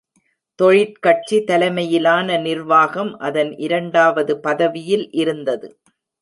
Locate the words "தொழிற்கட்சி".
0.59-1.37